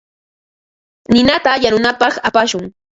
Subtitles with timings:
[1.13, 2.63] Ninata yanunapaq apashun.